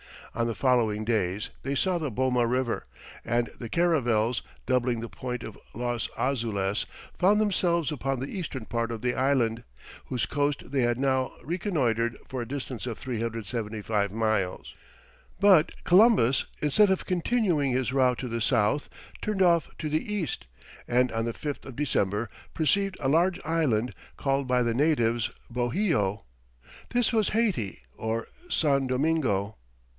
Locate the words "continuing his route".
17.05-18.17